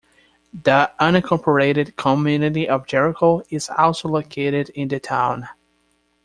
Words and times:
The 0.51 0.91
unincorporated 0.99 1.95
community 1.95 2.67
of 2.67 2.87
Jericho 2.87 3.43
is 3.51 3.69
also 3.69 4.09
located 4.09 4.69
in 4.69 4.87
the 4.87 4.99
town. 4.99 5.47